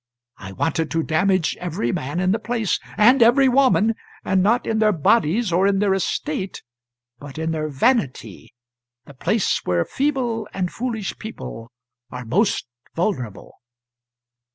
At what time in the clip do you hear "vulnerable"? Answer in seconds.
12.95-13.59